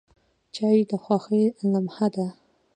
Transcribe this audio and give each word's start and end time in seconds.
چای 0.55 0.79
د 0.89 0.91
خوښۍ 1.03 1.43
لمحه 1.71 2.07
ده. 2.15 2.27